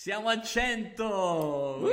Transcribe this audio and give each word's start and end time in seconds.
Siamo 0.00 0.28
a 0.28 0.40
100! 0.40 1.88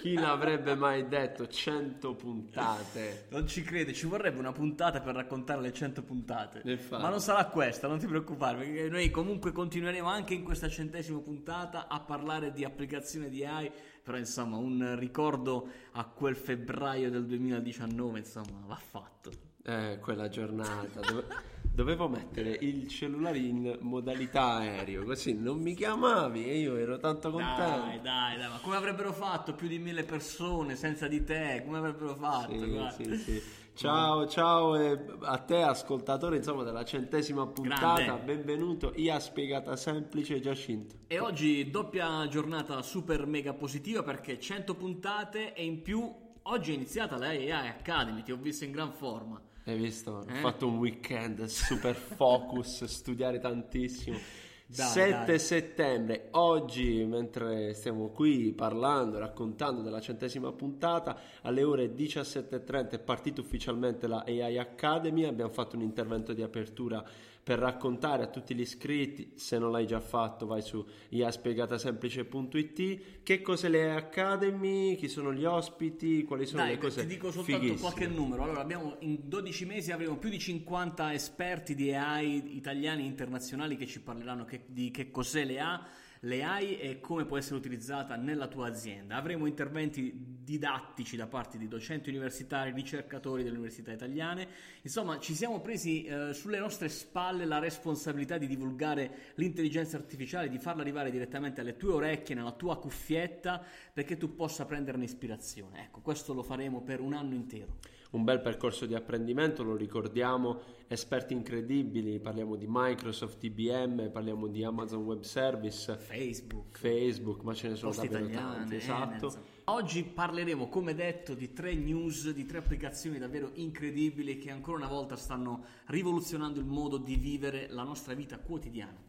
Chi 0.00 0.14
l'avrebbe 0.14 0.74
mai 0.74 1.06
detto? 1.08 1.46
100 1.46 2.14
puntate. 2.14 3.26
Non 3.28 3.46
ci 3.46 3.60
crede, 3.60 3.92
ci 3.92 4.06
vorrebbe 4.06 4.38
una 4.38 4.52
puntata 4.52 5.02
per 5.02 5.16
raccontare 5.16 5.60
le 5.60 5.74
100 5.74 6.04
puntate. 6.04 6.62
Ma 6.88 7.10
non 7.10 7.20
sarà 7.20 7.44
questa, 7.48 7.86
non 7.86 7.98
ti 7.98 8.06
preoccupare, 8.06 8.64
perché 8.64 8.88
noi 8.88 9.10
comunque 9.10 9.52
continueremo 9.52 10.08
anche 10.08 10.32
in 10.32 10.42
questa 10.42 10.70
centesima 10.70 11.18
puntata 11.20 11.86
a 11.86 12.00
parlare 12.00 12.50
di 12.50 12.64
applicazione 12.64 13.28
di 13.28 13.44
AI, 13.44 13.70
però 14.02 14.16
insomma 14.16 14.56
un 14.56 14.96
ricordo 14.98 15.68
a 15.92 16.06
quel 16.06 16.34
febbraio 16.34 17.10
del 17.10 17.26
2019, 17.26 18.20
insomma, 18.20 18.64
va 18.64 18.80
fatto. 18.82 19.30
Eh, 19.62 19.98
quella 20.00 20.30
giornata. 20.30 21.00
Dove... 21.00 21.26
Dovevo 21.74 22.06
mettere 22.06 22.58
il 22.60 22.86
cellulare 22.86 23.38
in 23.38 23.78
modalità 23.80 24.56
aereo, 24.56 25.04
così 25.04 25.32
non 25.32 25.58
mi 25.58 25.74
chiamavi 25.74 26.44
e 26.44 26.58
io 26.58 26.76
ero 26.76 26.98
tanto 26.98 27.30
contento. 27.30 27.62
Dai, 27.62 28.00
dai, 28.02 28.36
dai, 28.36 28.50
ma 28.50 28.58
come 28.60 28.76
avrebbero 28.76 29.10
fatto 29.14 29.54
più 29.54 29.68
di 29.68 29.78
mille 29.78 30.02
persone 30.02 30.76
senza 30.76 31.08
di 31.08 31.24
te? 31.24 31.62
Come 31.64 31.78
avrebbero 31.78 32.14
fatto? 32.14 32.52
Sì, 32.90 33.04
sì, 33.04 33.16
sì. 33.16 33.42
Ciao, 33.72 34.26
ciao 34.26 34.76
e 34.76 35.02
a 35.22 35.38
te 35.38 35.62
ascoltatore 35.62 36.36
insomma 36.36 36.62
della 36.62 36.84
centesima 36.84 37.46
puntata, 37.46 38.02
Grande. 38.02 38.22
benvenuto, 38.22 38.92
IA 38.94 39.18
spiegata 39.18 39.74
semplice 39.74 40.40
Giacinto. 40.40 40.96
E 41.06 41.18
oggi 41.20 41.70
doppia 41.70 42.28
giornata 42.28 42.82
super 42.82 43.24
mega 43.24 43.54
positiva 43.54 44.02
perché 44.02 44.38
100 44.38 44.74
puntate 44.74 45.54
e 45.54 45.64
in 45.64 45.80
più 45.80 46.06
oggi 46.42 46.72
è 46.72 46.74
iniziata 46.74 47.16
la 47.16 47.28
AI 47.28 47.50
Academy, 47.50 48.22
ti 48.22 48.30
ho 48.30 48.36
visto 48.36 48.64
in 48.64 48.72
gran 48.72 48.92
forma. 48.92 49.40
Hai 49.64 49.76
visto? 49.76 50.26
Eh? 50.26 50.32
Ho 50.32 50.40
fatto 50.40 50.66
un 50.66 50.78
weekend 50.78 51.44
super 51.44 51.94
focus, 51.94 52.84
studiare 52.86 53.38
tantissimo. 53.38 54.18
Dai, 54.66 54.88
7 54.88 55.24
dai. 55.26 55.38
settembre, 55.38 56.28
oggi 56.30 57.04
mentre 57.04 57.74
stiamo 57.74 58.08
qui 58.08 58.52
parlando, 58.54 59.18
raccontando 59.18 59.82
della 59.82 60.00
centesima 60.00 60.50
puntata, 60.52 61.18
alle 61.42 61.62
ore 61.62 61.94
17.30 61.94 62.90
è 62.90 62.98
partita 62.98 63.42
ufficialmente 63.42 64.06
la 64.06 64.24
AI 64.26 64.56
Academy, 64.56 65.24
abbiamo 65.24 65.52
fatto 65.52 65.76
un 65.76 65.82
intervento 65.82 66.32
di 66.32 66.42
apertura 66.42 67.04
per 67.44 67.58
raccontare 67.58 68.22
a 68.22 68.28
tutti 68.28 68.54
gli 68.54 68.60
iscritti, 68.60 69.32
se 69.34 69.58
non 69.58 69.72
l'hai 69.72 69.84
già 69.86 69.98
fatto 69.98 70.46
vai 70.46 70.62
su 70.62 70.86
iaspiegatasemplice.it, 71.08 73.22
che 73.22 73.40
cos'è 73.42 73.68
le 73.68 73.90
Academy, 73.92 74.96
chi 74.96 75.08
sono 75.08 75.32
gli 75.32 75.44
ospiti, 75.44 76.22
quali 76.24 76.46
sono 76.46 76.62
Dai, 76.62 76.72
le 76.72 76.78
cose 76.78 77.00
ti 77.02 77.06
dico 77.08 77.30
soltanto 77.32 77.60
fighissime. 77.60 77.80
qualche 77.80 78.06
numero. 78.06 78.44
Allora, 78.44 78.60
abbiamo 78.60 78.96
in 79.00 79.18
12 79.24 79.64
mesi 79.64 79.90
avremo 79.92 80.16
più 80.18 80.30
di 80.30 80.38
50 80.38 81.12
esperti 81.12 81.74
di 81.74 81.92
AI 81.92 82.56
italiani 82.56 83.02
e 83.02 83.06
internazionali 83.06 83.76
che 83.76 83.86
ci 83.86 84.00
parleranno 84.00 84.44
che- 84.44 84.64
di 84.66 84.90
che 84.90 85.10
cos'è 85.10 85.44
le 85.44 85.60
AI, 85.60 85.80
le 86.24 86.42
AI 86.44 86.78
e 86.78 87.00
come 87.00 87.24
può 87.24 87.36
essere 87.36 87.56
utilizzata 87.56 88.14
nella 88.14 88.46
tua 88.46 88.68
azienda. 88.68 89.16
Avremo 89.16 89.46
interventi 89.46 90.38
didattici 90.42 91.16
da 91.16 91.26
parte 91.26 91.58
di 91.58 91.66
docenti 91.66 92.10
universitari, 92.10 92.72
ricercatori 92.72 93.42
delle 93.42 93.56
università 93.56 93.92
italiane. 93.92 94.46
Insomma, 94.82 95.18
ci 95.18 95.34
siamo 95.34 95.60
presi 95.60 96.04
eh, 96.04 96.32
sulle 96.32 96.58
nostre 96.58 96.88
spalle 96.88 97.44
la 97.44 97.58
responsabilità 97.58 98.38
di 98.38 98.46
divulgare 98.46 99.32
l'intelligenza 99.34 99.96
artificiale, 99.96 100.48
di 100.48 100.58
farla 100.58 100.82
arrivare 100.82 101.10
direttamente 101.10 101.60
alle 101.60 101.76
tue 101.76 101.92
orecchie, 101.92 102.36
nella 102.36 102.52
tua 102.52 102.78
cuffietta, 102.78 103.64
perché 103.92 104.16
tu 104.16 104.34
possa 104.36 104.64
prenderne 104.64 105.04
ispirazione. 105.04 105.84
Ecco, 105.84 106.00
questo 106.02 106.34
lo 106.34 106.42
faremo 106.44 106.82
per 106.82 107.00
un 107.00 107.14
anno 107.14 107.34
intero. 107.34 107.78
Un 108.12 108.24
bel 108.24 108.40
percorso 108.40 108.84
di 108.86 108.94
apprendimento, 108.94 109.62
lo 109.62 109.74
ricordiamo, 109.74 110.60
esperti 110.86 111.32
incredibili, 111.32 112.18
parliamo 112.18 112.56
di 112.56 112.66
Microsoft, 112.68 113.42
IBM, 113.42 114.10
parliamo 114.10 114.48
di 114.48 114.64
Amazon 114.64 115.02
Web 115.04 115.22
Service, 115.22 115.96
Facebook, 115.96 116.78
Facebook, 116.78 117.42
ma 117.42 117.54
ce 117.54 117.68
ne 117.68 117.76
sono 117.76 117.92
davvero 117.92 118.24
italiane, 118.24 118.56
tanti, 118.56 118.74
eh, 118.74 118.76
esatto. 118.78 119.24
insomma. 119.24 119.44
Oggi 119.64 120.02
parleremo, 120.04 120.68
come 120.68 120.94
detto, 120.94 121.34
di 121.34 121.52
tre 121.52 121.74
news, 121.74 122.30
di 122.32 122.44
tre 122.44 122.58
applicazioni 122.58 123.18
davvero 123.18 123.50
incredibili 123.54 124.36
che 124.38 124.50
ancora 124.50 124.78
una 124.78 124.88
volta 124.88 125.16
stanno 125.16 125.64
rivoluzionando 125.86 126.58
il 126.58 126.66
modo 126.66 126.98
di 126.98 127.16
vivere 127.16 127.68
la 127.70 127.82
nostra 127.82 128.12
vita 128.12 128.38
quotidiana. 128.38 129.00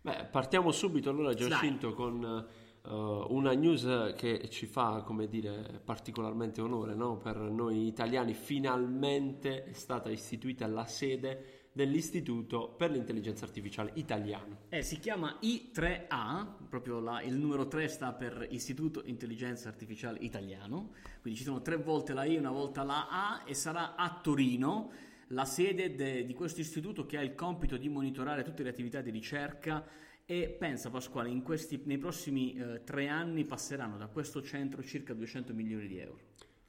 Beh, 0.00 0.26
partiamo 0.30 0.70
subito 0.70 1.10
allora 1.10 1.34
Giacinto 1.34 1.92
con 1.92 2.46
eh, 2.84 3.24
una 3.28 3.52
news 3.54 4.14
che 4.16 4.48
ci 4.48 4.66
fa, 4.66 5.02
come 5.04 5.28
dire, 5.28 5.80
particolarmente 5.84 6.60
onore, 6.60 6.94
no? 6.94 7.16
Per 7.18 7.36
noi 7.36 7.86
italiani 7.86 8.34
finalmente 8.34 9.64
è 9.64 9.72
stata 9.72 10.10
istituita 10.10 10.66
la 10.66 10.86
sede 10.86 11.70
dell'Istituto 11.72 12.74
per 12.76 12.90
l'intelligenza 12.90 13.44
artificiale 13.44 13.92
italiano. 13.94 14.62
Eh, 14.68 14.82
si 14.82 14.98
chiama 14.98 15.38
I3A, 15.40 16.46
proprio 16.68 16.98
la- 16.98 17.22
il 17.22 17.36
numero 17.36 17.68
3 17.68 17.86
sta 17.88 18.12
per 18.12 18.46
Istituto 18.50 19.02
Intelligenza 19.04 19.68
Artificiale 19.68 20.18
Italiano, 20.20 20.90
quindi 21.20 21.38
ci 21.38 21.44
sono 21.44 21.62
tre 21.62 21.76
volte 21.76 22.14
la 22.14 22.24
I, 22.24 22.36
una 22.36 22.50
volta 22.50 22.82
la 22.82 23.06
A 23.08 23.42
e 23.46 23.54
sarà 23.54 23.94
a 23.94 24.18
Torino 24.20 24.90
la 25.28 25.44
sede 25.44 25.94
de- 25.94 26.24
di 26.24 26.34
questo 26.34 26.60
istituto 26.60 27.06
che 27.06 27.16
ha 27.18 27.22
il 27.22 27.34
compito 27.36 27.76
di 27.76 27.88
monitorare 27.88 28.42
tutte 28.42 28.62
le 28.64 28.70
attività 28.70 29.00
di 29.00 29.10
ricerca 29.10 29.84
e 30.30 30.50
pensa 30.50 30.90
Pasquale, 30.90 31.34
questi, 31.40 31.80
nei 31.86 31.96
prossimi 31.96 32.52
eh, 32.52 32.84
tre 32.84 33.08
anni 33.08 33.46
passeranno 33.46 33.96
da 33.96 34.08
questo 34.08 34.42
centro 34.42 34.82
circa 34.82 35.14
200 35.14 35.54
milioni 35.54 35.86
di 35.86 35.98
euro. 35.98 36.18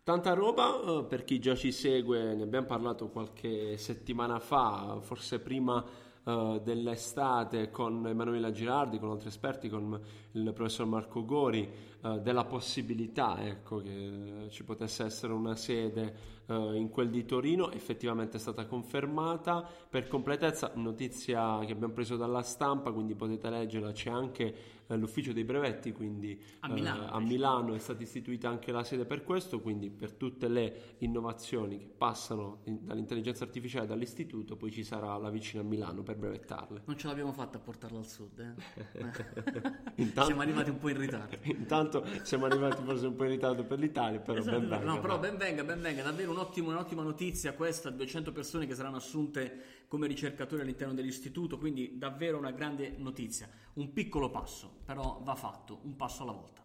Tanta 0.02 0.32
roba, 0.32 0.80
eh, 0.80 1.04
per 1.04 1.26
chi 1.26 1.40
già 1.40 1.56
ci 1.56 1.74
segue, 1.74 2.36
ne 2.36 2.44
abbiamo 2.44 2.68
parlato 2.68 3.10
qualche 3.10 3.76
settimana 3.76 4.40
fa, 4.40 5.00
forse 5.02 5.42
prima 5.42 5.86
eh, 6.24 6.62
dell'estate 6.64 7.70
con 7.70 8.08
Emanuela 8.08 8.50
Girardi, 8.50 8.98
con 8.98 9.12
altri 9.12 9.28
esperti, 9.28 9.68
con 9.68 10.00
il 10.32 10.54
professor 10.54 10.86
Marco 10.86 11.26
Gori, 11.26 11.70
eh, 12.02 12.20
della 12.22 12.46
possibilità 12.46 13.46
ecco, 13.46 13.82
che 13.82 14.48
ci 14.50 14.64
potesse 14.64 15.04
essere 15.04 15.34
una 15.34 15.56
sede 15.56 16.38
eh, 16.46 16.76
in 16.76 16.90
quel 16.90 17.10
di 17.10 17.26
Torino, 17.26 17.72
effettivamente 17.72 18.38
è 18.38 18.40
stata 18.40 18.66
confermata. 18.66 19.68
Per 19.90 20.08
completezza, 20.08 20.72
notizia 20.76 21.60
che 21.66 21.74
abbiamo 21.74 21.94
preso 21.94 22.16
dalla 22.16 22.42
stampa, 22.42 22.92
quindi 22.92 23.16
potete 23.16 23.50
leggerla, 23.50 23.92
c'è 23.92 24.10
anche 24.10 24.56
eh, 24.88 24.96
l'ufficio 24.96 25.34
dei 25.34 25.44
brevetti, 25.44 25.92
quindi 25.92 26.42
A 26.62 26.70
eh, 26.70 26.74
Milano, 26.74 27.10
a 27.10 27.20
Milano 27.20 27.74
è 27.74 27.80
stata 27.80 28.02
istituita 28.02 28.48
anche 28.48 28.72
la 28.72 28.84
sede 28.84 29.06
per 29.06 29.24
questo, 29.24 29.60
quindi 29.60 29.90
per 29.90 30.14
tutte 30.14 30.48
le 30.48 30.96
innovazioni 31.00 31.78
che 31.78 31.90
passano 31.96 32.60
in- 32.64 32.86
dall'intelligenza 32.86 33.44
artificiale 33.44 33.86
dall'istituto, 33.86 34.56
poi 34.56 34.72
ci 34.72 34.84
sarà 34.84 35.18
la 35.18 35.30
vicina 35.30 35.62
a 35.62 35.66
Milano 35.66 36.02
per 36.02 36.16
brevettarle. 36.16 36.84
Non 36.86 36.98
ce 36.98 37.08
l'abbiamo 37.08 37.34
fatta 37.34 37.58
a 37.58 37.62
portarla 37.62 37.98
al 37.98 38.08
sud, 38.08 38.40
eh? 38.40 39.02
Intanto- 39.96 40.26
Siamo 40.26 40.42
arrivati 40.42 40.70
un 40.70 40.78
po' 40.78 40.90
in 40.90 40.98
ritardo. 40.98 41.38
Intanto 41.44 41.89
siamo 42.24 42.46
arrivati 42.46 42.82
forse 42.84 43.08
un 43.08 43.16
po' 43.16 43.24
in 43.24 43.32
ritardo 43.32 43.64
per 43.64 43.80
l'Italia, 43.80 44.20
però 44.20 44.38
Esatto, 44.38 44.60
ben 44.60 44.70
venga. 44.70 44.86
no, 44.86 45.00
però 45.00 45.20
ben 45.20 45.38
venga, 45.38 45.64
ben 45.64 45.82
venga, 45.82 46.04
davvero 46.04 46.32
un'ottima, 46.32 46.70
un'ottima 46.70 47.02
notizia 47.04 47.54
questa, 47.54 47.90
200 47.90 48.32
persone 48.32 48.68
che 48.68 48.76
saranno 48.76 48.98
assunte 48.98 49.86
come 49.88 50.08
ricercatori 50.08 50.62
all'interno 50.62 50.94
dell'istituto, 50.94 51.58
quindi 51.58 51.98
davvero 51.98 52.38
una 52.38 52.52
grande 52.52 52.94
notizia. 52.98 53.50
Un 53.74 53.92
piccolo 53.92 54.30
passo, 54.30 54.82
però 54.86 55.20
va 55.24 55.36
fatto, 55.36 55.80
un 55.84 55.96
passo 55.96 56.24
alla 56.24 56.32
volta. 56.34 56.64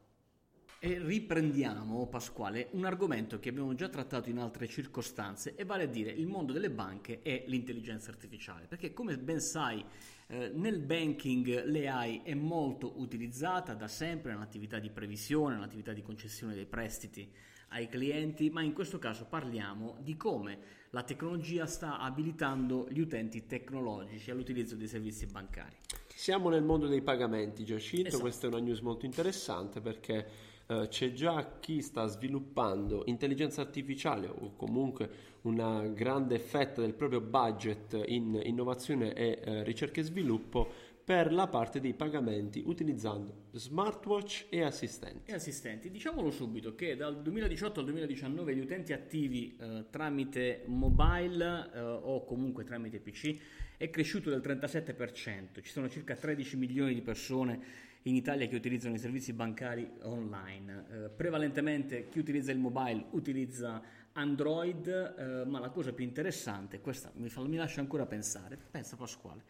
E 0.85 0.99
riprendiamo, 0.99 2.07
Pasquale, 2.09 2.69
un 2.73 2.85
argomento 2.85 3.39
che 3.39 3.49
abbiamo 3.49 3.75
già 3.75 3.89
trattato 3.89 4.29
in 4.29 4.37
altre 4.37 4.69
circostanze, 4.69 5.55
e 5.57 5.65
vale 5.65 5.85
a 5.85 5.87
dire 5.87 6.11
il 6.11 6.27
mondo 6.27 6.53
delle 6.53 6.69
banche 6.69 7.23
e 7.23 7.45
l'intelligenza 7.47 8.11
artificiale. 8.11 8.67
Perché 8.67 8.93
come 8.93 9.17
ben 9.17 9.41
sai, 9.41 9.83
eh, 10.27 10.51
nel 10.55 10.81
banking 10.81 11.65
l'AI 11.65 12.21
è 12.23 12.35
molto 12.35 13.01
utilizzata 13.01 13.73
da 13.73 13.89
sempre 13.89 14.33
nell'attività 14.33 14.79
di 14.79 14.91
previsione, 14.91 15.55
nell'attività 15.55 15.95
di 15.95 16.03
concessione 16.03 16.53
dei 16.53 16.67
prestiti 16.67 17.33
ai 17.69 17.89
clienti, 17.89 18.51
ma 18.51 18.61
in 18.61 18.75
questo 18.75 18.99
caso 18.99 19.25
parliamo 19.25 19.97
di 20.03 20.19
come 20.19 20.59
la 20.91 21.03
tecnologia 21.03 21.65
sta 21.65 21.99
abilitando 21.99 22.89
gli 22.91 23.01
utenti 23.01 23.47
tecnologici 23.47 24.31
all'utilizzo 24.31 24.77
dei 24.77 24.87
servizi 24.87 25.25
bancari. 25.25 25.77
Siamo 26.15 26.51
nel 26.51 26.63
mondo 26.63 26.89
dei 26.89 27.01
pagamenti, 27.01 27.65
Giacinto, 27.65 28.09
Esatto. 28.09 28.23
questa 28.23 28.47
è 28.47 28.51
una 28.51 28.61
news 28.61 28.81
molto 28.81 29.07
interessante 29.07 29.81
perché 29.81 30.53
eh, 30.67 30.89
c'è 30.89 31.13
già 31.13 31.59
chi 31.61 31.83
sta 31.83 32.07
sviluppando 32.07 33.03
intelligenza 33.07 33.61
artificiale 33.61 34.27
o 34.29 34.55
comunque 34.57 35.33
una 35.43 35.87
grande 35.89 36.39
fetta 36.39 36.81
del 36.81 36.95
proprio 36.95 37.21
budget 37.21 38.03
in 38.07 38.41
innovazione 38.43 39.13
e 39.13 39.41
eh, 39.45 39.63
ricerca 39.63 40.01
e 40.01 40.05
sviluppo 40.05 40.93
per 41.05 41.35
la 41.35 41.47
parte 41.49 41.81
dei 41.81 41.93
pagamenti 41.93 42.63
utilizzando 42.65 43.49
smartwatch 43.53 44.47
e 44.49 44.63
assistenti. 44.63 45.31
E 45.31 45.35
assistenti, 45.35 45.91
diciamolo 45.91 46.31
subito 46.31 46.75
che 46.75 46.97
dal 46.97 47.21
2018 47.21 47.81
al 47.81 47.85
2019 47.85 48.57
gli 48.57 48.61
utenti 48.61 48.95
attivi 48.95 49.55
eh, 49.61 49.85
tramite 49.91 50.63
mobile 50.65 51.71
eh, 51.75 51.81
o 51.81 52.25
comunque 52.25 52.65
tramite 52.65 53.01
PC 53.01 53.37
è 53.77 53.91
cresciuto 53.91 54.31
del 54.31 54.41
37%, 54.41 55.61
ci 55.61 55.71
sono 55.71 55.91
circa 55.91 56.17
13 56.17 56.57
milioni 56.57 56.95
di 56.95 57.03
persone 57.03 57.93
in 58.07 58.15
Italia 58.15 58.47
che 58.47 58.57
utilizzano 58.57 58.95
i 58.95 58.99
servizi 58.99 59.33
bancari 59.33 59.91
online. 60.03 60.85
Eh, 60.91 61.09
prevalentemente 61.11 62.09
chi 62.09 62.19
utilizza 62.19 62.53
il 62.53 62.59
mobile 62.59 63.07
utilizza 63.11 63.83
Android, 64.13 64.87
eh, 64.87 65.45
ma 65.47 65.59
la 65.59 65.71
cosa 65.71 65.93
più 65.93 66.05
interessante, 66.05 66.81
questa 66.81 67.11
mi, 67.15 67.29
fa- 67.29 67.43
mi 67.43 67.57
lascia 67.57 67.81
ancora 67.81 68.07
pensare, 68.07 68.59
pensa 68.71 68.97
Pasquale, 68.97 69.43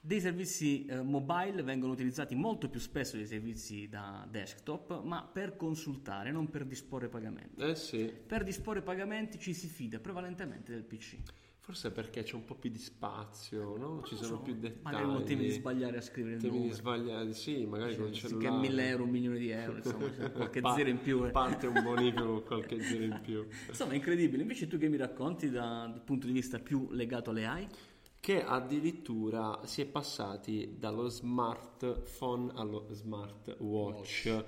Dei 0.00 0.20
servizi 0.20 0.86
eh, 0.86 1.02
mobile 1.02 1.62
vengono 1.62 1.92
utilizzati 1.92 2.34
molto 2.34 2.68
più 2.68 2.80
spesso 2.80 3.16
dei 3.16 3.26
servizi 3.26 3.88
da 3.88 4.26
desktop, 4.30 5.02
ma 5.02 5.22
per 5.22 5.56
consultare, 5.56 6.30
non 6.30 6.48
per 6.50 6.64
disporre 6.64 7.08
pagamenti. 7.08 7.60
Eh 7.60 7.74
sì. 7.74 8.12
Per 8.26 8.44
disporre 8.44 8.82
pagamenti 8.82 9.38
ci 9.38 9.52
si 9.52 9.66
fida 9.66 10.00
prevalentemente 10.00 10.72
del 10.72 10.84
PC. 10.84 11.16
Forse 11.64 11.90
perché 11.92 12.22
c'è 12.24 12.34
un 12.34 12.44
po' 12.44 12.56
più 12.56 12.68
di 12.68 12.78
spazio, 12.78 13.74
no? 13.78 14.02
Ci 14.04 14.16
sono 14.16 14.36
so, 14.36 14.42
più 14.42 14.54
dettagli. 14.54 14.82
Magari 15.02 15.24
temi 15.24 15.44
di 15.44 15.50
sbagliare 15.50 15.96
a 15.96 16.00
scrivere 16.02 16.34
il 16.34 16.40
Temi 16.42 16.52
di 16.52 16.58
numero. 16.58 16.76
sbagliare, 16.76 17.32
sì, 17.32 17.64
magari 17.64 17.96
con 17.96 18.08
il 18.08 18.12
cellulare. 18.12 18.44
che 18.50 18.68
1000 18.68 18.88
euro, 18.88 19.04
un 19.04 19.08
milione 19.10 19.38
di 19.38 19.48
euro, 19.48 19.76
insomma, 19.78 20.08
qualche 20.30 20.60
Pa- 20.60 20.74
zero 20.74 20.90
in 20.90 21.00
più. 21.00 21.24
eh. 21.24 21.30
Parte 21.30 21.66
un 21.66 21.82
bonifico 21.82 22.26
con 22.26 22.42
qualche 22.44 22.82
zero 22.82 23.04
in 23.04 23.18
più. 23.22 23.46
Insomma, 23.66 23.92
è 23.92 23.94
incredibile. 23.94 24.42
Invece 24.42 24.66
tu 24.66 24.76
che 24.76 24.88
mi 24.90 24.98
racconti 24.98 25.48
da- 25.48 25.86
dal 25.90 26.02
punto 26.04 26.26
di 26.26 26.34
vista 26.34 26.58
più 26.58 26.88
legato 26.90 27.30
alle 27.30 27.46
AI? 27.46 27.66
Che 28.20 28.44
addirittura 28.44 29.60
si 29.64 29.80
è 29.80 29.86
passati 29.86 30.76
dallo 30.78 31.08
smartphone 31.08 32.52
allo 32.56 32.88
smartwatch. 32.90 34.44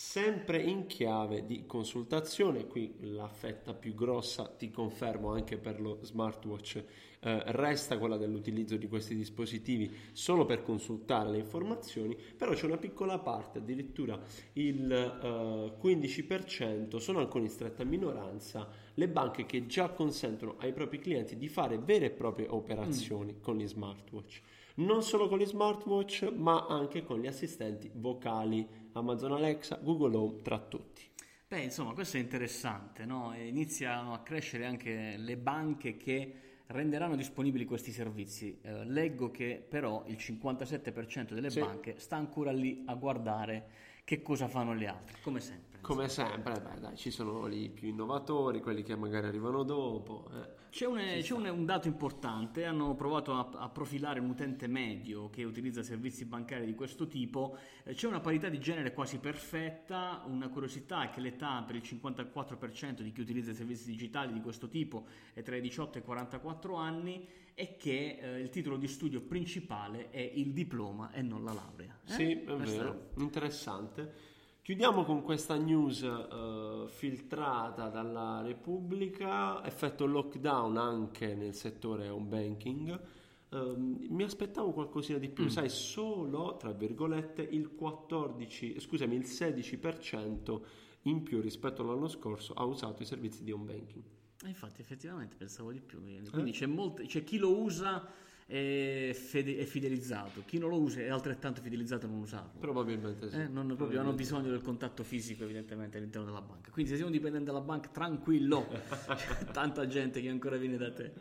Sempre 0.00 0.62
in 0.62 0.86
chiave 0.86 1.44
di 1.44 1.66
consultazione, 1.66 2.68
qui 2.68 2.94
la 3.00 3.26
fetta 3.26 3.74
più 3.74 3.96
grossa, 3.96 4.46
ti 4.46 4.70
confermo 4.70 5.32
anche 5.32 5.58
per 5.58 5.80
lo 5.80 5.98
smartwatch, 6.02 6.84
eh, 7.18 7.42
resta 7.46 7.98
quella 7.98 8.16
dell'utilizzo 8.16 8.76
di 8.76 8.86
questi 8.86 9.16
dispositivi 9.16 9.92
solo 10.12 10.46
per 10.46 10.62
consultare 10.62 11.30
le 11.30 11.38
informazioni, 11.38 12.16
però 12.36 12.52
c'è 12.52 12.66
una 12.66 12.76
piccola 12.76 13.18
parte, 13.18 13.58
addirittura 13.58 14.22
il 14.52 14.88
eh, 14.88 15.84
15%, 15.84 16.98
sono 16.98 17.18
ancora 17.18 17.42
in 17.42 17.50
stretta 17.50 17.82
minoranza 17.82 18.68
le 18.94 19.08
banche 19.08 19.46
che 19.46 19.66
già 19.66 19.88
consentono 19.88 20.54
ai 20.58 20.72
propri 20.72 21.00
clienti 21.00 21.36
di 21.36 21.48
fare 21.48 21.76
vere 21.76 22.06
e 22.06 22.10
proprie 22.10 22.46
operazioni 22.48 23.40
con 23.40 23.56
gli 23.56 23.66
smartwatch. 23.66 24.42
Non 24.78 25.02
solo 25.02 25.26
con 25.26 25.38
gli 25.38 25.44
smartwatch, 25.44 26.32
ma 26.36 26.66
anche 26.68 27.02
con 27.02 27.18
gli 27.18 27.26
assistenti 27.26 27.90
vocali, 27.92 28.64
Amazon 28.92 29.32
Alexa, 29.32 29.78
Google 29.82 30.16
Home, 30.16 30.42
tra 30.42 30.58
tutti. 30.58 31.02
Beh, 31.46 31.60
insomma, 31.60 31.92
questo 31.92 32.16
è 32.16 32.20
interessante, 32.20 33.04
no? 33.04 33.34
Iniziano 33.34 34.12
a 34.12 34.18
crescere 34.20 34.66
anche 34.66 35.16
le 35.16 35.36
banche 35.36 35.96
che 35.96 36.34
renderanno 36.66 37.16
disponibili 37.16 37.64
questi 37.64 37.90
servizi. 37.90 38.58
Eh, 38.60 38.84
leggo 38.84 39.30
che 39.30 39.64
però 39.66 40.04
il 40.06 40.16
57% 40.16 41.32
delle 41.34 41.48
Sì. 41.50 41.60
banche 41.60 41.98
sta 41.98 42.16
ancora 42.16 42.52
lì 42.52 42.82
a 42.86 42.94
guardare 42.94 43.70
che 44.04 44.20
cosa 44.20 44.48
fanno 44.48 44.74
le 44.74 44.86
altre, 44.86 45.16
come 45.22 45.40
sempre. 45.40 45.80
Come 45.80 46.08
sempre, 46.08 46.60
beh, 46.60 46.80
dai, 46.80 46.96
ci 46.96 47.10
sono 47.10 47.46
i 47.48 47.70
più 47.70 47.88
innovatori, 47.88 48.60
quelli 48.60 48.82
che 48.82 48.94
magari 48.96 49.26
arrivano 49.26 49.62
dopo. 49.62 50.28
eh. 50.34 50.57
C'è, 50.70 50.84
un, 50.86 50.98
c'è 50.98 51.32
un- 51.32 51.46
un 51.48 51.64
dato 51.64 51.88
importante, 51.88 52.64
hanno 52.66 52.94
provato 52.94 53.32
a, 53.32 53.48
a 53.54 53.68
profilare 53.70 54.20
un 54.20 54.28
utente 54.28 54.66
medio 54.66 55.30
che 55.30 55.44
utilizza 55.44 55.82
servizi 55.82 56.24
bancari 56.26 56.66
di 56.66 56.74
questo 56.74 57.06
tipo, 57.06 57.56
Eh, 57.84 57.94
c'è 57.94 58.06
una 58.06 58.20
parità 58.20 58.48
di 58.50 58.60
genere 58.60 58.92
quasi 58.92 59.18
perfetta, 59.18 60.22
una 60.26 60.48
curiosità 60.48 61.04
è 61.04 61.10
che 61.10 61.20
l'età 61.20 61.62
per 61.62 61.76
il 61.76 61.82
54% 61.82 63.02
di 63.02 63.12
chi 63.12 63.20
utilizza 63.22 63.54
servizi 63.54 63.86
digitali 63.90 64.32
di 64.32 64.40
questo 64.42 64.68
tipo 64.68 65.06
è 65.32 65.42
tra 65.42 65.56
i 65.56 65.60
18 65.62 65.98
e 65.98 66.00
i 66.02 66.04
44 66.04 66.74
anni 66.74 67.26
e 67.54 67.76
che 67.76 68.18
eh, 68.20 68.40
il 68.40 68.50
titolo 68.50 68.76
di 68.76 68.86
studio 68.88 69.20
principale 69.22 70.10
è 70.10 70.20
il 70.20 70.52
diploma 70.52 71.10
e 71.12 71.22
non 71.22 71.44
la 71.44 71.52
laurea. 71.54 71.98
Eh? 72.06 72.12
Sì, 72.12 72.32
è 72.32 72.44
Questo 72.44 72.76
vero, 72.82 73.10
interessante. 73.16 74.36
Chiudiamo 74.68 75.02
con 75.02 75.22
questa 75.22 75.56
news 75.56 76.02
eh, 76.02 76.84
filtrata 76.88 77.88
dalla 77.88 78.42
Repubblica, 78.42 79.64
effetto 79.64 80.04
lockdown 80.04 80.76
anche 80.76 81.34
nel 81.34 81.54
settore 81.54 82.10
home 82.10 82.26
banking. 82.26 83.00
Ehm, 83.48 83.96
mi 84.10 84.22
aspettavo 84.24 84.72
qualcosina 84.72 85.16
di 85.16 85.30
più, 85.30 85.44
Mm. 85.44 85.46
sai, 85.46 85.70
solo 85.70 86.58
tra 86.58 86.72
virgolette 86.72 87.40
il 87.40 87.74
14, 87.74 88.78
scusami, 88.78 89.16
il 89.16 89.24
16% 89.24 90.60
in 91.04 91.22
più 91.22 91.40
rispetto 91.40 91.80
all'anno 91.80 92.06
scorso 92.06 92.52
ha 92.52 92.64
usato 92.64 93.00
i 93.00 93.06
servizi 93.06 93.42
di 93.44 93.52
home 93.52 93.72
banking. 93.72 94.04
Eh, 94.44 94.48
Infatti, 94.48 94.82
effettivamente 94.82 95.34
pensavo 95.36 95.72
di 95.72 95.80
più. 95.80 96.02
Eh? 96.04 96.28
Quindi 96.30 96.50
c'è, 96.50 96.66
molto, 96.66 97.02
c'è 97.04 97.24
chi 97.24 97.38
lo 97.38 97.58
usa 97.58 98.06
e 98.50 99.14
fede- 99.14 99.58
è 99.58 99.64
fidelizzato, 99.64 100.42
chi 100.46 100.56
non 100.56 100.70
lo 100.70 100.80
usa 100.80 101.00
è 101.00 101.08
altrettanto 101.10 101.60
fidelizzato 101.60 102.06
a 102.06 102.08
non 102.08 102.20
usarlo. 102.20 102.58
Probabilmente 102.58 103.28
sì. 103.28 103.36
Eh, 103.36 103.46
non 103.46 103.66
proprio 103.66 104.00
hanno 104.00 104.14
Probabilmente 104.14 104.22
bisogno 104.22 104.48
del 104.50 104.62
contatto 104.62 105.04
fisico, 105.04 105.44
evidentemente, 105.44 105.98
all'interno 105.98 106.26
della 106.26 106.40
banca. 106.40 106.70
Quindi, 106.70 106.90
se 106.90 106.96
sei 106.96 107.04
un 107.04 107.12
dipendente 107.12 107.50
della 107.50 107.60
banca, 107.62 107.90
tranquillo, 107.90 108.66
c'è 109.14 109.44
tanta 109.52 109.86
gente 109.86 110.22
che 110.22 110.30
ancora 110.30 110.56
viene 110.56 110.78
da 110.78 110.90
te. 110.90 111.12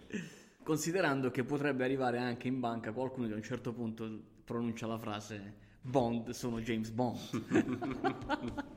Considerando 0.63 1.29
che 1.29 1.43
potrebbe 1.43 1.83
arrivare 1.83 2.17
anche 2.17 2.47
in 2.47 2.61
banca 2.61 2.93
qualcuno 2.93 3.27
che 3.27 3.33
a 3.33 3.35
un 3.35 3.43
certo 3.43 3.73
punto 3.73 4.09
pronuncia 4.45 4.87
la 4.87 4.97
frase 4.97 5.55
Bond, 5.81 6.29
sono 6.29 6.61
James 6.61 6.89
Bond. 6.91 7.19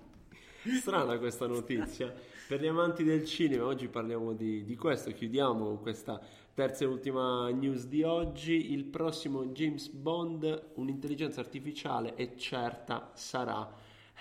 Strana 0.63 1.19
questa 1.19 1.47
notizia. 1.47 2.13
Per 2.47 2.61
gli 2.61 2.67
amanti 2.67 3.03
del 3.03 3.25
cinema, 3.25 3.65
oggi 3.65 3.89
parliamo 3.89 4.35
di, 4.35 4.63
di 4.65 4.77
questo. 4.77 5.11
Chiudiamo 5.11 5.79
questa 5.79 6.21
terza 6.53 6.85
e 6.85 6.87
ultima 6.87 7.49
news 7.51 7.87
di 7.87 8.03
oggi. 8.03 8.73
Il 8.73 8.85
prossimo 8.85 9.47
James 9.47 9.89
Bond, 9.89 10.73
un'intelligenza 10.75 11.41
artificiale 11.41 12.15
e 12.15 12.37
certa 12.37 13.11
sarà 13.15 13.73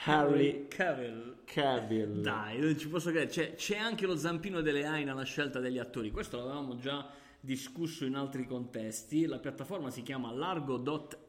Harry 0.05 0.67
Cavill. 0.69 1.39
Cavill. 1.43 2.21
Dai, 2.21 2.59
non 2.59 2.77
ci 2.77 2.87
posso 2.87 3.09
credere. 3.09 3.31
C'è, 3.31 3.55
c'è 3.55 3.77
anche 3.77 4.05
lo 4.05 4.15
zampino 4.15 4.61
delle 4.61 4.85
AI 4.85 5.03
nella 5.03 5.23
scelta 5.23 5.59
degli 5.59 5.77
attori. 5.77 6.09
Questo 6.09 6.37
l'avevamo 6.37 6.77
già 6.77 7.05
discusso 7.39 8.05
in 8.05 8.15
altri 8.15 8.45
contesti. 8.45 9.25
La 9.25 9.39
piattaforma 9.39 9.89
si 9.89 10.01
chiama 10.01 10.31
largo.ai.ai 10.31 11.27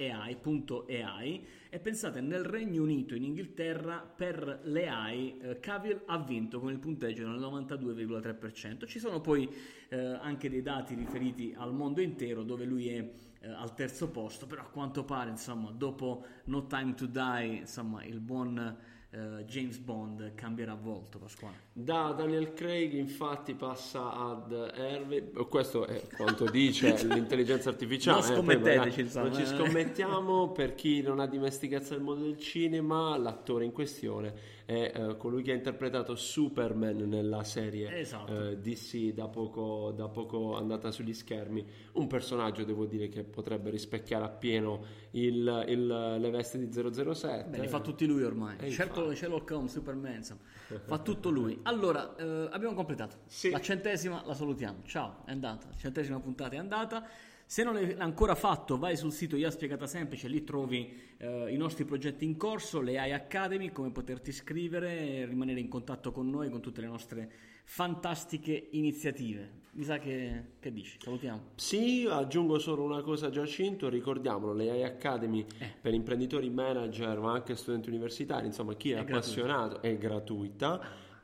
e 1.68 1.78
pensate 1.78 2.20
nel 2.20 2.44
Regno 2.44 2.82
Unito, 2.82 3.14
in 3.14 3.22
Inghilterra, 3.24 3.98
per 3.98 4.60
le 4.64 5.38
eh, 5.40 5.60
Cavill 5.60 6.02
ha 6.06 6.18
vinto 6.18 6.58
con 6.58 6.72
il 6.72 6.78
punteggio 6.78 7.22
del 7.30 7.40
92,3%. 7.40 8.86
Ci 8.86 8.98
sono 8.98 9.20
poi 9.20 9.48
eh, 9.88 9.98
anche 9.98 10.50
dei 10.50 10.62
dati 10.62 10.94
riferiti 10.94 11.54
al 11.56 11.72
mondo 11.72 12.00
intero 12.00 12.42
dove 12.42 12.64
lui 12.64 12.88
è 12.88 13.12
eh, 13.42 13.48
al 13.48 13.74
terzo 13.74 14.10
posto, 14.10 14.46
però 14.46 14.62
a 14.62 14.66
quanto 14.66 15.04
pare, 15.04 15.30
insomma, 15.30 15.70
dopo 15.70 16.24
No 16.44 16.66
Time 16.66 16.94
to 16.94 17.06
Die, 17.06 17.58
insomma, 17.60 18.04
il 18.04 18.20
buon 18.20 18.76
eh, 19.12 19.44
James 19.44 19.78
Bond 19.78 20.34
cambierà 20.34 20.74
volto, 20.74 21.18
Pasquale. 21.18 21.68
Da 21.72 22.12
Daniel 22.16 22.52
Craig 22.52 22.92
infatti 22.94 23.54
passa 23.54 24.12
ad 24.12 24.52
Harvey, 24.52 25.30
questo 25.48 25.86
è 25.86 26.00
quanto 26.16 26.44
dice 26.50 26.94
l'intelligenza 27.06 27.70
artificiale. 27.70 28.20
Non 28.20 28.30
eh, 28.30 28.34
scommetteteci, 28.36 29.00
insomma, 29.00 29.28
Non 29.28 29.34
ci 29.36 29.42
eh. 29.42 29.46
scommettiamo 29.46 30.52
per 30.52 30.74
chi 30.74 31.02
non 31.02 31.18
ha 31.20 31.26
dimestichezza 31.26 31.94
nel 31.94 32.02
mondo 32.04 32.24
del 32.24 32.38
cinema, 32.38 33.16
l'attore 33.18 33.64
in 33.64 33.72
questione 33.72 34.58
è 34.70 34.92
eh, 34.94 35.16
colui 35.16 35.42
che 35.42 35.50
ha 35.50 35.54
interpretato 35.56 36.14
Superman 36.14 36.98
nella 37.08 37.42
serie 37.42 37.98
Esatto. 37.98 38.50
eh, 38.50 38.58
DC 38.58 39.12
da 39.12 39.26
poco, 39.26 39.90
da 39.96 40.08
poco 40.08 40.54
andata 40.56 40.92
sugli 40.92 41.12
schermi. 41.12 41.66
Un 41.94 42.06
personaggio, 42.06 42.62
devo 42.62 42.86
dire, 42.86 43.08
che 43.08 43.24
potrebbe 43.24 43.70
rispecchiare 43.70 44.24
appieno 44.24 44.84
il- 45.12 45.64
il- 45.66 46.16
le 46.20 46.30
vesti 46.30 46.56
di 46.58 46.70
007. 46.70 47.48
Beh, 47.50 47.58
li 47.58 47.66
fa 47.66 47.80
tutti 47.80 48.06
lui 48.06 48.22
ormai. 48.22 48.58
Eh, 48.60 48.70
Infatti. 49.04 49.16
Sherlock 49.16 49.50
Holmes, 49.50 49.72
Superman, 49.72 50.14
insomma. 50.14 50.40
fa 50.86 50.98
tutto 50.98 51.30
lui. 51.30 51.58
Allora, 51.62 52.14
eh, 52.16 52.48
abbiamo 52.50 52.74
completato. 52.74 53.16
Sì. 53.26 53.50
La 53.50 53.60
centesima 53.60 54.22
la 54.24 54.34
salutiamo. 54.34 54.82
Ciao, 54.84 55.22
è 55.24 55.30
andata. 55.30 55.66
La 55.68 55.76
centesima 55.76 56.18
puntata 56.20 56.54
è 56.54 56.58
andata. 56.58 57.06
Se 57.44 57.64
non 57.64 57.74
l'hai 57.74 57.94
ancora 57.98 58.36
fatto, 58.36 58.78
vai 58.78 58.96
sul 58.96 59.10
sito 59.10 59.34
Ia 59.34 59.50
Spiegata 59.50 59.84
Semplice, 59.88 60.28
lì 60.28 60.44
trovi 60.44 60.96
eh, 61.16 61.52
i 61.52 61.56
nostri 61.56 61.84
progetti 61.84 62.24
in 62.24 62.36
corso, 62.36 62.80
le 62.80 62.96
AI 62.96 63.10
Academy, 63.10 63.72
come 63.72 63.90
poterti 63.90 64.30
iscrivere, 64.30 65.24
rimanere 65.26 65.58
in 65.58 65.66
contatto 65.66 66.12
con 66.12 66.30
noi, 66.30 66.48
con 66.48 66.60
tutte 66.60 66.80
le 66.80 66.86
nostre 66.86 67.32
fantastiche 67.72 68.66
iniziative. 68.72 69.58
Mi 69.74 69.84
sa 69.84 69.98
che, 69.98 70.42
che 70.58 70.72
dici? 70.72 70.98
Salutiamo. 71.00 71.40
Sì, 71.54 72.04
aggiungo 72.10 72.58
solo 72.58 72.82
una 72.82 73.00
cosa 73.00 73.30
Giacinto, 73.30 73.88
ricordiamolo, 73.88 74.52
le 74.52 74.70
AI 74.70 74.82
Academy 74.82 75.46
Eh. 75.58 75.74
per 75.80 75.94
imprenditori, 75.94 76.50
manager, 76.50 77.20
ma 77.20 77.32
anche 77.32 77.54
studenti 77.54 77.88
universitari, 77.88 78.46
insomma 78.46 78.74
chi 78.74 78.90
è, 78.90 78.96
È 78.96 78.98
appassionato 78.98 79.80
è 79.82 79.96
gratuita. 79.96 80.80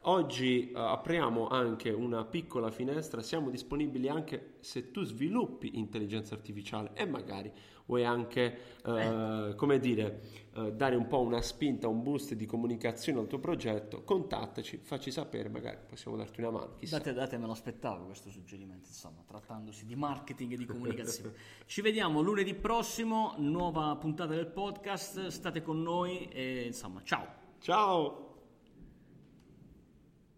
Oggi 0.09 0.71
eh, 0.71 0.79
apriamo 0.79 1.49
anche 1.49 1.91
una 1.91 2.25
piccola 2.25 2.71
finestra, 2.71 3.23
siamo 3.23 3.51
disponibili 3.51 4.09
anche 4.09 4.55
se 4.61 4.93
tu 4.93 5.03
sviluppi 5.03 5.79
intelligenza 5.79 6.35
artificiale 6.35 6.93
e 6.95 7.07
magari 7.07 7.53
vuoi 7.87 8.05
anche, 8.05 8.59
eh, 8.85 9.55
come 9.57 9.79
dire, 9.81 10.21
eh, 10.55 10.73
dare 10.73 10.95
un 10.95 11.09
po' 11.09 11.21
una 11.23 11.43
spinta, 11.43 11.89
un 11.89 12.05
boost 12.05 12.35
di 12.35 12.47
comunicazione 12.47 13.19
al 13.19 13.27
tuo 13.27 13.41
progetto, 13.41 14.05
contattaci, 14.05 14.79
facci 14.79 15.11
sapere, 15.11 15.49
magari 15.49 15.79
possiamo 15.89 16.17
darti 16.17 16.41
una 16.41 16.51
mano, 16.51 16.75
chissà. 16.77 16.99
Date, 16.99 17.13
date, 17.13 17.37
me 17.37 17.47
lo 17.47 17.53
aspettavo 17.53 18.05
questo 18.05 18.31
suggerimento, 18.31 18.87
insomma, 18.87 19.25
trattandosi 19.27 19.87
di 19.87 19.97
marketing 19.97 20.53
e 20.53 20.57
di 20.57 20.67
comunicazione. 20.67 21.35
Ci 21.67 21.81
vediamo 21.81 22.21
lunedì 22.21 22.55
prossimo, 22.55 23.35
nuova 23.39 23.97
puntata 23.97 24.35
del 24.35 24.47
podcast, 24.47 25.27
state 25.27 25.63
con 25.63 25.83
noi 25.83 26.29
e 26.29 26.63
insomma, 26.67 27.03
ciao! 27.03 27.27
Ciao! 27.59 28.26